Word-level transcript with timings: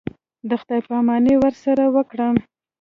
د 0.49 0.51
خداى 0.61 0.79
پاماني 0.87 1.33
ورسره 1.37 1.83
وكړم. 1.95 2.35